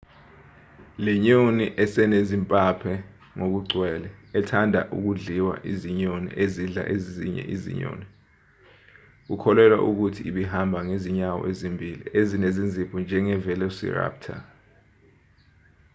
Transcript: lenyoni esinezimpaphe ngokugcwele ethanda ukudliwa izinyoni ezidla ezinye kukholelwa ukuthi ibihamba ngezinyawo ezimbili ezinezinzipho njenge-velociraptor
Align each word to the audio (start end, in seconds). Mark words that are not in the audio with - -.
lenyoni 1.05 1.65
esinezimpaphe 1.83 2.93
ngokugcwele 3.37 4.09
ethanda 4.39 4.79
ukudliwa 4.95 5.53
izinyoni 5.71 6.29
ezidla 6.43 6.81
ezinye 7.53 8.07
kukholelwa 9.27 9.79
ukuthi 9.89 10.21
ibihamba 10.29 10.77
ngezinyawo 10.87 11.41
ezimbili 11.51 12.03
ezinezinzipho 12.19 12.95
njenge-velociraptor 13.03 14.39